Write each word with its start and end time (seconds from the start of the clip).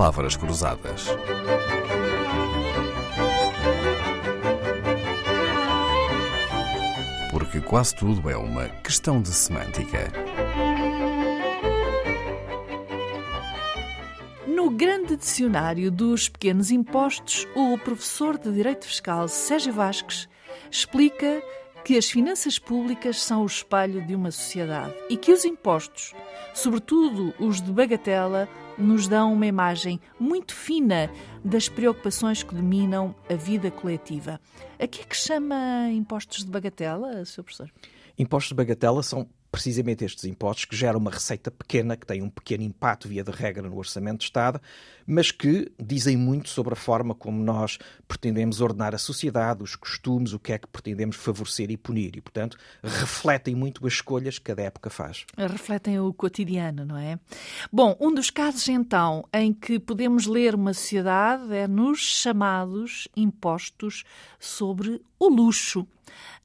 palavras 0.00 0.34
cruzadas. 0.34 1.08
Porque 7.30 7.60
quase 7.60 7.94
tudo 7.96 8.30
é 8.30 8.34
uma 8.34 8.66
questão 8.82 9.20
de 9.20 9.28
semântica. 9.28 10.10
No 14.46 14.70
grande 14.70 15.16
dicionário 15.16 15.90
dos 15.90 16.30
pequenos 16.30 16.70
impostos, 16.70 17.46
o 17.54 17.76
professor 17.76 18.38
de 18.38 18.50
Direito 18.50 18.86
Fiscal 18.86 19.28
Sérgio 19.28 19.74
Vasques 19.74 20.26
explica 20.70 21.42
que 21.84 21.98
as 21.98 22.06
finanças 22.06 22.58
públicas 22.58 23.20
são 23.20 23.42
o 23.42 23.46
espelho 23.46 24.00
de 24.06 24.14
uma 24.14 24.30
sociedade 24.30 24.94
e 25.10 25.16
que 25.18 25.30
os 25.30 25.44
impostos, 25.44 26.14
sobretudo 26.54 27.34
os 27.38 27.60
de 27.60 27.70
bagatela, 27.70 28.48
nos 28.78 29.08
dão 29.08 29.32
uma 29.32 29.46
imagem 29.46 30.00
muito 30.18 30.54
fina 30.54 31.10
das 31.44 31.68
preocupações 31.68 32.42
que 32.42 32.54
dominam 32.54 33.14
a 33.28 33.34
vida 33.34 33.70
coletiva. 33.70 34.40
A 34.78 34.86
que 34.86 35.02
é 35.02 35.04
que 35.04 35.16
chama 35.16 35.88
impostos 35.92 36.44
de 36.44 36.50
bagatela, 36.50 37.24
Sr. 37.24 37.42
Professor? 37.42 37.70
Impostos 38.18 38.50
de 38.50 38.54
bagatela 38.54 39.02
são 39.02 39.28
precisamente 39.50 40.04
estes 40.04 40.24
impostos 40.24 40.64
que 40.64 40.76
geram 40.76 40.98
uma 40.98 41.10
receita 41.10 41.50
pequena, 41.50 41.96
que 41.96 42.06
tem 42.06 42.22
um 42.22 42.30
pequeno 42.30 42.62
impacto, 42.62 43.08
via 43.08 43.24
de 43.24 43.30
regra, 43.30 43.68
no 43.68 43.76
orçamento 43.76 44.18
de 44.18 44.24
Estado, 44.24 44.60
mas 45.06 45.30
que 45.30 45.72
dizem 45.78 46.16
muito 46.16 46.48
sobre 46.48 46.72
a 46.74 46.76
forma 46.76 47.14
como 47.14 47.42
nós 47.42 47.78
pretendemos 48.06 48.60
ordenar 48.60 48.94
a 48.94 48.98
sociedade, 48.98 49.62
os 49.62 49.74
costumes, 49.74 50.32
o 50.32 50.38
que 50.38 50.52
é 50.52 50.58
que 50.58 50.68
pretendemos 50.68 51.16
favorecer 51.16 51.70
e 51.70 51.76
punir. 51.76 52.16
E, 52.16 52.20
portanto, 52.20 52.56
refletem 52.82 53.54
muito 53.54 53.84
as 53.86 53.94
escolhas 53.94 54.38
que 54.38 54.44
cada 54.44 54.62
época 54.62 54.88
faz. 54.88 55.26
Refletem 55.36 55.98
o 55.98 56.12
cotidiano, 56.12 56.84
não 56.84 56.96
é? 56.96 57.18
Bom, 57.72 57.96
um 58.00 58.14
dos 58.14 58.30
casos, 58.30 58.68
então, 58.68 59.24
em 59.32 59.52
que 59.52 59.78
podemos 59.78 60.26
ler 60.26 60.54
uma 60.54 60.72
sociedade 60.72 61.52
é 61.52 61.66
nos 61.66 61.98
chamados 62.00 63.08
impostos 63.16 64.04
sobre 64.38 65.02
o 65.18 65.28
luxo. 65.28 65.86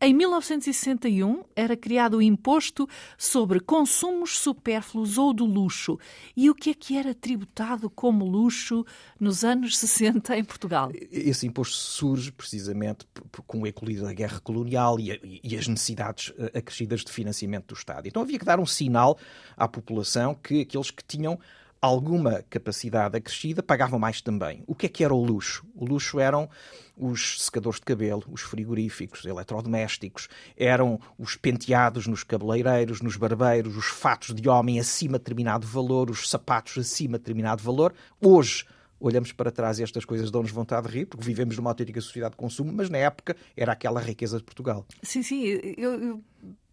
Em 0.00 0.12
1961 0.12 1.44
era 1.56 1.76
criado 1.76 2.18
o 2.18 2.22
imposto 2.22 2.88
sobre 3.16 3.60
consumos 3.60 4.38
supérfluos 4.38 5.18
ou 5.18 5.32
do 5.32 5.44
luxo. 5.44 5.98
E 6.36 6.50
o 6.50 6.54
que 6.54 6.70
é 6.70 6.74
que 6.74 6.96
era 6.96 7.14
tributado 7.14 7.88
como 7.90 8.24
luxo 8.24 8.84
nos 9.18 9.44
anos 9.44 9.76
60 9.78 10.36
em 10.36 10.44
Portugal? 10.44 10.90
Esse 11.10 11.46
imposto 11.46 11.76
surge 11.76 12.32
precisamente 12.32 13.06
com 13.46 13.60
o 13.60 13.66
eclodido 13.66 14.04
da 14.04 14.12
guerra 14.12 14.40
colonial 14.40 14.98
e, 14.98 15.56
as 15.56 15.68
necessidades 15.68 16.32
eh, 16.38 16.58
acrescidas 16.58 17.02
de 17.02 17.12
financiamento 17.12 17.68
do 17.68 17.74
Estado. 17.74 18.08
Então 18.08 18.22
havia 18.22 18.38
que 18.38 18.44
dar 18.44 18.58
um 18.58 18.66
sinal 18.66 19.18
à 19.56 19.68
população 19.68 20.34
que 20.34 20.62
aqueles 20.62 20.90
que 20.90 21.04
tinham 21.04 21.38
alguma 21.84 22.42
capacidade 22.48 23.16
acrescida, 23.16 23.62
pagavam 23.62 23.98
mais 23.98 24.20
também. 24.22 24.64
O 24.66 24.74
que 24.74 24.86
é 24.86 24.88
que 24.88 25.04
era 25.04 25.14
o 25.14 25.22
luxo? 25.22 25.66
O 25.74 25.84
luxo 25.84 26.18
eram 26.18 26.48
os 26.96 27.42
secadores 27.42 27.78
de 27.78 27.84
cabelo, 27.84 28.24
os 28.30 28.40
frigoríficos, 28.40 29.24
eletrodomésticos, 29.24 30.28
eram 30.56 30.98
os 31.18 31.36
penteados 31.36 32.06
nos 32.06 32.24
cabeleireiros, 32.24 33.02
nos 33.02 33.16
barbeiros, 33.16 33.76
os 33.76 33.86
fatos 33.86 34.34
de 34.34 34.48
homem 34.48 34.80
acima 34.80 35.18
de 35.18 35.24
determinado 35.24 35.66
valor, 35.66 36.10
os 36.10 36.30
sapatos 36.30 36.78
acima 36.78 37.18
de 37.18 37.24
determinado 37.24 37.62
valor. 37.62 37.92
Hoje, 38.20 38.64
olhamos 38.98 39.32
para 39.32 39.50
trás 39.50 39.78
e 39.78 39.82
estas 39.82 40.04
coisas 40.04 40.30
dão-nos 40.30 40.50
vontade 40.50 40.88
de 40.88 40.94
rir, 40.94 41.06
porque 41.06 41.24
vivemos 41.24 41.56
numa 41.56 41.70
autêntica 41.70 42.00
sociedade 42.00 42.32
de 42.32 42.38
consumo, 42.38 42.72
mas 42.72 42.88
na 42.88 42.98
época 42.98 43.36
era 43.54 43.72
aquela 43.72 44.00
riqueza 44.00 44.38
de 44.38 44.44
Portugal. 44.44 44.86
Sim, 45.02 45.22
sim. 45.22 45.42
Eu, 45.76 46.00
eu 46.00 46.24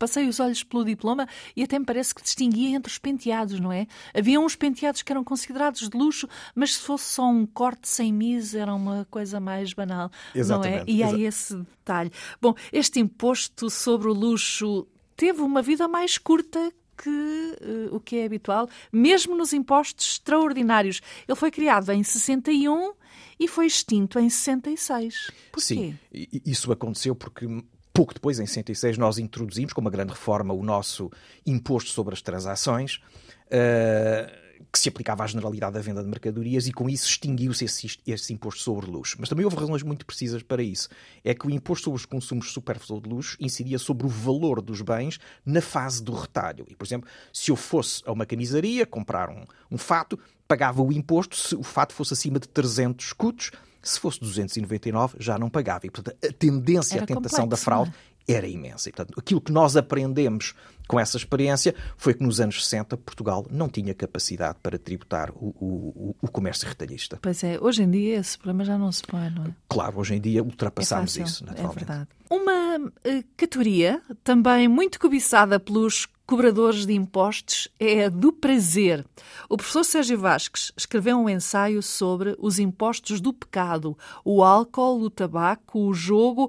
passei 0.00 0.26
os 0.26 0.40
olhos 0.40 0.64
pelo 0.64 0.82
diploma 0.82 1.28
e 1.54 1.62
até 1.62 1.78
me 1.78 1.84
parece 1.84 2.14
que 2.14 2.22
distinguia 2.22 2.74
entre 2.74 2.90
os 2.90 2.98
penteados, 2.98 3.60
não 3.60 3.70
é? 3.70 3.86
Havia 4.14 4.40
uns 4.40 4.56
penteados 4.56 5.02
que 5.02 5.12
eram 5.12 5.22
considerados 5.22 5.88
de 5.90 5.96
luxo, 5.96 6.26
mas 6.54 6.74
se 6.74 6.80
fosse 6.80 7.04
só 7.04 7.28
um 7.28 7.44
corte 7.44 7.86
sem 7.86 8.10
mis 8.10 8.54
era 8.54 8.74
uma 8.74 9.06
coisa 9.10 9.38
mais 9.38 9.74
banal, 9.74 10.10
Exatamente. 10.34 10.78
não 10.78 10.82
é? 10.82 10.84
E 10.90 11.02
há 11.02 11.12
esse 11.12 11.54
detalhe. 11.54 12.10
Bom, 12.40 12.54
este 12.72 12.98
imposto 12.98 13.68
sobre 13.68 14.08
o 14.08 14.14
luxo 14.14 14.88
teve 15.14 15.42
uma 15.42 15.60
vida 15.60 15.86
mais 15.86 16.16
curta 16.16 16.72
que 16.96 17.08
uh, 17.10 17.94
o 17.94 18.00
que 18.00 18.16
é 18.16 18.24
habitual, 18.24 18.68
mesmo 18.90 19.36
nos 19.36 19.52
impostos 19.52 20.12
extraordinários. 20.12 21.00
Ele 21.28 21.36
foi 21.36 21.50
criado 21.50 21.90
em 21.92 22.02
61 22.02 22.94
e 23.38 23.48
foi 23.48 23.66
extinto 23.66 24.18
em 24.18 24.28
66. 24.28 25.30
Porquê? 25.52 25.60
Sim, 25.60 25.98
isso 26.12 26.72
aconteceu 26.72 27.14
porque 27.14 27.46
pouco 27.92 28.14
depois, 28.14 28.38
em 28.38 28.46
66, 28.46 28.98
nós 28.98 29.18
introduzimos, 29.18 29.72
com 29.72 29.80
uma 29.80 29.90
grande 29.90 30.12
reforma, 30.12 30.54
o 30.54 30.62
nosso 30.62 31.10
imposto 31.46 31.90
sobre 31.90 32.14
as 32.14 32.22
transações. 32.22 33.00
Uh, 33.46 34.50
que 34.72 34.78
se 34.78 34.88
aplicava 34.88 35.24
à 35.24 35.26
generalidade 35.26 35.74
da 35.74 35.80
venda 35.80 36.02
de 36.02 36.08
mercadorias 36.08 36.66
e 36.66 36.72
com 36.72 36.88
isso 36.88 37.06
extinguiu-se 37.06 37.64
esse, 37.64 37.98
esse, 38.06 38.32
imposto 38.32 38.60
sobre 38.60 38.90
luxo. 38.90 39.16
Mas 39.18 39.28
também 39.28 39.44
houve 39.44 39.56
razões 39.56 39.82
muito 39.82 40.04
precisas 40.04 40.42
para 40.42 40.62
isso. 40.62 40.88
É 41.24 41.34
que 41.34 41.46
o 41.46 41.50
imposto 41.50 41.84
sobre 41.84 41.98
os 41.98 42.06
consumos 42.06 42.52
supérfluos 42.52 43.02
de 43.02 43.08
luxo 43.08 43.36
incidia 43.40 43.78
sobre 43.78 44.06
o 44.06 44.08
valor 44.08 44.60
dos 44.60 44.82
bens 44.82 45.18
na 45.44 45.60
fase 45.60 46.02
do 46.02 46.12
retalho. 46.12 46.66
E, 46.68 46.76
por 46.76 46.86
exemplo, 46.86 47.08
se 47.32 47.50
eu 47.50 47.56
fosse 47.56 48.02
a 48.06 48.12
uma 48.12 48.26
camisaria 48.26 48.86
comprar 48.86 49.30
um, 49.30 49.44
um 49.70 49.78
fato, 49.78 50.18
pagava 50.46 50.82
o 50.82 50.92
imposto 50.92 51.36
se 51.36 51.54
o 51.54 51.62
fato 51.62 51.92
fosse 51.92 52.12
acima 52.12 52.38
de 52.38 52.48
300 52.48 53.06
escudos. 53.06 53.50
Se 53.82 53.98
fosse 53.98 54.20
299, 54.20 55.16
já 55.18 55.38
não 55.38 55.48
pagava. 55.48 55.86
E, 55.86 55.90
portanto, 55.90 56.16
a 56.22 56.32
tendência, 56.32 56.96
Era 56.96 57.04
a 57.04 57.06
tentação 57.06 57.44
complexo, 57.44 57.48
da 57.48 57.56
fraude 57.56 57.92
é? 58.28 58.32
era 58.32 58.46
imensa. 58.46 58.88
E, 58.88 58.92
portanto, 58.92 59.18
aquilo 59.18 59.40
que 59.40 59.52
nós 59.52 59.76
aprendemos 59.76 60.54
com 60.90 60.98
essa 60.98 61.16
experiência 61.16 61.72
foi 61.96 62.14
que 62.14 62.24
nos 62.24 62.40
anos 62.40 62.64
60 62.64 62.96
Portugal 62.96 63.46
não 63.48 63.68
tinha 63.68 63.94
capacidade 63.94 64.58
para 64.60 64.76
tributar 64.76 65.30
o, 65.36 65.54
o, 65.60 66.16
o 66.20 66.28
comércio 66.28 66.66
retalhista. 66.66 67.16
Pois 67.22 67.44
é, 67.44 67.56
hoje 67.60 67.84
em 67.84 67.90
dia 67.92 68.18
esse 68.18 68.36
problema 68.36 68.64
já 68.64 68.76
não 68.76 68.90
se 68.90 69.04
põe, 69.04 69.30
não 69.30 69.44
é? 69.44 69.54
Claro, 69.68 70.00
hoje 70.00 70.16
em 70.16 70.20
dia 70.20 70.42
ultrapassamos 70.42 71.16
é 71.16 71.22
isso, 71.22 71.46
naturalmente. 71.46 71.84
É 71.84 71.86
verdade. 71.86 72.08
Uma 72.28 72.78
uh, 72.78 73.24
categoria 73.36 74.02
também 74.24 74.66
muito 74.66 74.98
cobiçada 74.98 75.60
pelos 75.60 76.08
cobradores 76.30 76.86
de 76.86 76.92
impostos 76.92 77.66
é 77.76 78.04
a 78.04 78.08
do 78.08 78.32
prazer. 78.32 79.04
O 79.48 79.56
professor 79.56 79.82
Sérgio 79.82 80.16
Vasques 80.16 80.70
escreveu 80.76 81.18
um 81.18 81.28
ensaio 81.28 81.82
sobre 81.82 82.36
os 82.38 82.60
impostos 82.60 83.20
do 83.20 83.32
pecado, 83.32 83.98
o 84.24 84.44
álcool, 84.44 85.00
o 85.00 85.10
tabaco, 85.10 85.88
o 85.88 85.92
jogo. 85.92 86.48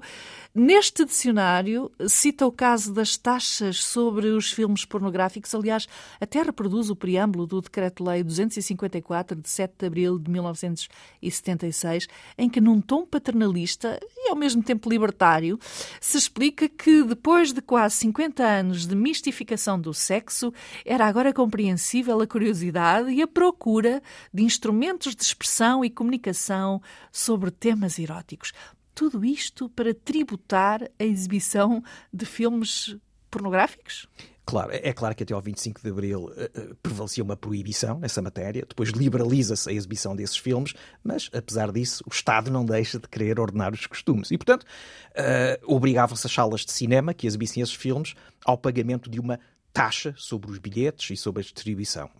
Neste 0.54 1.04
dicionário 1.04 1.90
cita 2.06 2.46
o 2.46 2.52
caso 2.52 2.94
das 2.94 3.16
taxas 3.16 3.82
sobre 3.82 4.28
os 4.32 4.52
filmes 4.52 4.84
pornográficos. 4.84 5.54
Aliás, 5.54 5.86
até 6.20 6.42
reproduz 6.42 6.90
o 6.90 6.96
preâmbulo 6.96 7.46
do 7.46 7.60
Decreto-Lei 7.60 8.22
254 8.22 9.40
de 9.40 9.48
7 9.48 9.74
de 9.78 9.86
abril 9.86 10.18
de 10.18 10.30
1976, 10.30 12.08
em 12.36 12.48
que, 12.48 12.60
num 12.60 12.80
tom 12.80 13.06
paternalista 13.06 13.98
e 14.16 14.30
ao 14.30 14.36
mesmo 14.36 14.62
tempo 14.62 14.88
libertário, 14.88 15.58
se 16.00 16.16
explica 16.16 16.68
que 16.68 17.02
depois 17.04 17.52
de 17.52 17.60
quase 17.60 17.96
50 17.96 18.42
anos 18.42 18.86
de 18.86 18.94
mistificação 18.94 19.80
do 19.80 19.92
sexo, 19.92 20.52
era 20.84 21.06
agora 21.06 21.32
compreensível 21.32 22.20
a 22.20 22.26
curiosidade 22.26 23.10
e 23.10 23.22
a 23.22 23.26
procura 23.26 24.02
de 24.32 24.42
instrumentos 24.42 25.14
de 25.14 25.22
expressão 25.22 25.84
e 25.84 25.90
comunicação 25.90 26.80
sobre 27.10 27.50
temas 27.50 27.98
eróticos. 27.98 28.52
Tudo 28.94 29.24
isto 29.24 29.68
para 29.70 29.94
tributar 29.94 30.82
a 30.98 31.04
exibição 31.04 31.82
de 32.12 32.26
filmes 32.26 32.96
pornográficos? 33.32 34.06
Claro, 34.44 34.70
é 34.72 34.92
claro 34.92 35.14
que 35.14 35.22
até 35.22 35.32
ao 35.32 35.40
25 35.40 35.80
de 35.80 35.88
Abril 35.88 36.24
uh, 36.24 36.30
uh, 36.30 36.74
prevalecia 36.82 37.22
uma 37.22 37.36
proibição 37.36 37.98
nessa 37.98 38.20
matéria, 38.20 38.64
depois 38.68 38.90
liberaliza-se 38.90 39.70
a 39.70 39.72
exibição 39.72 40.16
desses 40.16 40.36
filmes, 40.36 40.74
mas, 41.02 41.30
apesar 41.32 41.70
disso, 41.70 42.02
o 42.06 42.12
Estado 42.12 42.50
não 42.50 42.64
deixa 42.64 42.98
de 42.98 43.08
querer 43.08 43.38
ordenar 43.38 43.72
os 43.72 43.86
costumes. 43.86 44.32
E, 44.32 44.36
portanto, 44.36 44.64
uh, 44.64 45.74
obrigavam-se 45.74 46.26
as 46.26 46.32
salas 46.32 46.62
de 46.62 46.72
cinema 46.72 47.14
que 47.14 47.26
exibissem 47.26 47.62
esses 47.62 47.74
filmes 47.74 48.14
ao 48.44 48.58
pagamento 48.58 49.08
de 49.08 49.20
uma 49.20 49.38
taxa 49.72 50.14
sobre 50.16 50.50
os 50.50 50.58
bilhetes 50.58 51.10
e 51.10 51.16
sobre 51.16 51.40
a 51.40 51.42
distribuição. 51.42 52.10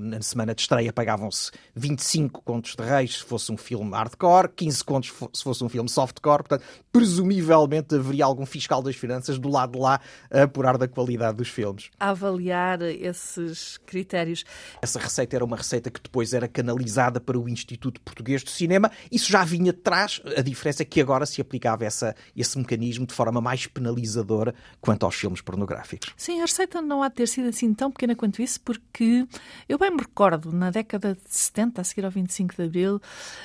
Na 0.00 0.20
semana 0.20 0.54
de 0.54 0.62
estreia 0.62 0.92
pagavam-se 0.92 1.50
25 1.74 2.42
contos 2.42 2.74
de 2.74 2.82
reis 2.82 3.18
se 3.18 3.24
fosse 3.24 3.52
um 3.52 3.56
filme 3.56 3.90
hardcore, 3.92 4.48
15 4.54 4.84
contos 4.84 5.12
se 5.32 5.42
fosse 5.42 5.62
um 5.62 5.68
filme 5.68 5.88
softcore. 5.88 6.42
Portanto, 6.42 6.64
presumivelmente 6.92 7.94
haveria 7.94 8.24
algum 8.24 8.44
fiscal 8.44 8.82
das 8.82 8.96
finanças 8.96 9.38
do 9.38 9.48
lado 9.48 9.72
de 9.72 9.78
lá 9.78 10.00
a 10.30 10.42
apurar 10.42 10.76
da 10.76 10.88
qualidade 10.88 11.36
dos 11.36 11.48
filmes. 11.48 11.90
A 11.98 12.10
avaliar 12.10 12.82
esses 12.82 13.78
critérios. 13.78 14.44
Essa 14.82 14.98
receita 14.98 15.36
era 15.36 15.44
uma 15.44 15.56
receita 15.56 15.90
que 15.90 16.00
depois 16.00 16.34
era 16.34 16.48
canalizada 16.48 17.20
para 17.20 17.38
o 17.38 17.48
Instituto 17.48 18.00
Português 18.00 18.42
de 18.42 18.50
Cinema. 18.50 18.90
Isso 19.10 19.30
já 19.30 19.44
vinha 19.44 19.72
de 19.72 19.78
trás. 19.78 20.20
A 20.36 20.42
diferença 20.42 20.82
é 20.82 20.84
que 20.84 21.00
agora 21.00 21.24
se 21.24 21.40
aplicava 21.40 21.84
essa, 21.84 22.14
esse 22.36 22.58
mecanismo 22.58 23.06
de 23.06 23.14
forma 23.14 23.40
mais 23.40 23.66
penalizadora 23.66 24.54
quanto 24.80 25.04
aos 25.04 25.14
filmes 25.14 25.40
pornográficos. 25.40 26.12
Sim, 26.16 26.38
a 26.40 26.42
receita 26.42 26.63
receita 26.64 26.82
não 26.82 27.02
há 27.02 27.08
de 27.08 27.14
ter 27.14 27.28
sido 27.28 27.48
assim 27.48 27.72
tão 27.74 27.90
pequena 27.90 28.16
quanto 28.16 28.42
isso, 28.42 28.60
porque 28.60 29.26
eu 29.68 29.78
bem 29.78 29.90
me 29.90 29.98
recordo, 29.98 30.52
na 30.52 30.70
década 30.70 31.14
de 31.14 31.20
70, 31.34 31.80
a 31.80 31.84
seguir 31.84 32.04
ao 32.04 32.10
25 32.10 32.54
de 32.56 32.62
Abril, 32.62 33.00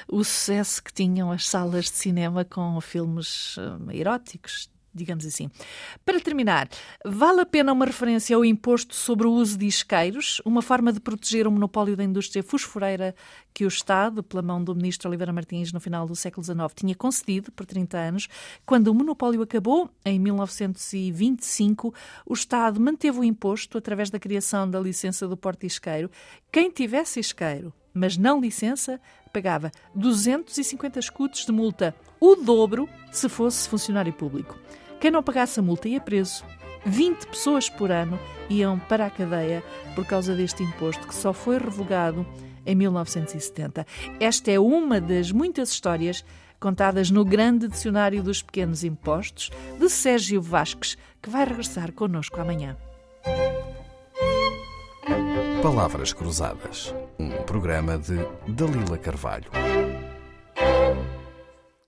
o 0.08 0.24
sucesso 0.24 0.84
que 0.84 0.94
tinham 0.94 1.32
as 1.32 1.48
salas 1.48 1.86
de 1.86 1.92
cinema 1.92 2.46
com 2.46 2.80
filmes 2.82 3.58
hum, 3.58 3.92
eróticos, 3.92 4.70
digamos 5.00 5.26
assim. 5.26 5.50
Para 6.06 6.20
terminar, 6.20 6.70
vale 7.06 7.42
a 7.42 7.46
pena 7.46 7.72
uma 7.72 7.86
referência 7.86 8.36
ao 8.36 8.44
imposto 8.44 8.94
sobre 8.94 9.26
o 9.26 9.32
uso 9.32 9.58
de 9.58 9.66
isqueiros, 9.66 10.42
uma 10.46 10.62
forma 10.62 10.92
de 10.92 11.00
proteger 11.00 11.48
o 11.48 11.52
monopólio 11.52 11.96
da 11.96 12.04
indústria 12.04 12.44
fosforeira 12.44 13.16
que 13.54 13.66
o 13.66 13.68
Estado, 13.68 14.22
pela 14.22 14.42
mão 14.42 14.64
do 14.64 14.76
ministro 14.76 15.10
Oliveira 15.10 15.34
Martins, 15.34 15.72
no 15.72 15.80
final 15.80 16.06
do 16.06 16.16
século 16.16 16.44
XIX, 16.44 16.74
tinha 16.76 16.96
concedido 16.96 17.52
por 17.52 17.66
30 17.66 17.98
anos. 17.98 18.28
Quando 18.66 18.90
o 18.90 18.94
monopólio 18.94 19.42
acabou, 19.42 19.90
em 20.06 20.20
1925, 20.20 21.94
o 22.26 22.34
Estado 22.34 22.80
manteve 22.80 23.20
o 23.20 23.24
imposto 23.24 23.78
através 23.78 24.10
da 24.10 24.20
criação 24.20 24.70
da 24.70 24.80
licença 24.80 25.28
do 25.28 25.38
porte 25.38 25.66
isqueiro. 25.66 26.12
Quem 26.52 26.70
tivesse 26.70 27.20
isqueiro, 27.20 27.74
mas 27.94 28.18
não 28.18 28.40
licença, 28.40 29.00
pagava 29.34 29.72
250 29.96 31.00
escudos 31.00 31.46
de 31.46 31.52
multa, 31.52 31.96
o 32.20 32.36
dobro 32.36 32.88
se 33.12 33.30
fosse 33.30 33.68
funcionário 33.68 34.14
público. 34.14 34.58
Quem 35.00 35.12
não 35.12 35.24
pagasse 35.24 35.60
a 35.60 35.64
multa 35.64 35.88
ia 35.88 36.02
preso. 36.02 36.44
20 36.86 37.28
pessoas 37.28 37.70
por 37.70 37.92
ano 37.92 38.20
iam 38.50 38.80
para 38.80 39.06
a 39.06 39.10
cadeia 39.10 39.64
por 39.96 40.06
causa 40.06 40.36
deste 40.36 40.64
imposto 40.64 41.08
que 41.08 41.16
só 41.16 41.34
foi 41.34 41.58
revogado 41.58 42.26
em 42.66 42.76
1970. 42.76 43.86
Esta 44.20 44.52
é 44.52 44.60
uma 44.60 45.00
das 45.00 45.32
muitas 45.32 45.72
histórias 45.72 46.24
contadas 46.60 47.10
no 47.10 47.24
grande 47.24 47.68
dicionário 47.68 48.22
dos 48.22 48.42
pequenos 48.42 48.84
impostos 48.84 49.50
de 49.80 49.90
Sérgio 49.90 50.42
Vasques, 50.42 50.98
que 51.22 51.30
vai 51.30 51.46
regressar 51.46 51.94
connosco 51.94 52.40
amanhã. 52.40 52.78
Palavras 55.62 56.14
Cruzadas, 56.14 56.94
um 57.18 57.30
programa 57.44 57.98
de 57.98 58.18
Dalila 58.48 58.98
Carvalho. 58.98 59.50